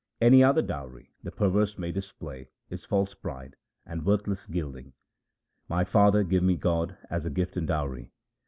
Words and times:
Any 0.19 0.43
other 0.43 0.63
dowry 0.63 1.11
the 1.21 1.29
perverse 1.31 1.77
may 1.77 1.91
display 1.91 2.47
is 2.71 2.85
false 2.85 3.13
pride 3.13 3.55
and 3.85 4.03
worthless 4.03 4.47
gilding. 4.47 4.93
My 5.69 5.83
father, 5.83 6.23
give 6.23 6.41
me 6.41 6.55
God 6.55 6.97
as 7.11 7.23
a 7.27 7.29
gift 7.29 7.55
and 7.55 7.67
dowry. 7.67 8.11